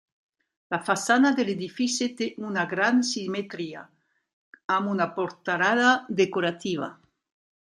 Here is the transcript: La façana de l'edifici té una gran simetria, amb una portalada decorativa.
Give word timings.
La 0.71 0.77
façana 0.85 1.31
de 1.39 1.43
l'edifici 1.49 2.07
té 2.21 2.29
una 2.47 2.63
gran 2.71 3.03
simetria, 3.11 3.83
amb 4.77 4.93
una 4.95 5.09
portalada 5.21 5.95
decorativa. 6.23 6.91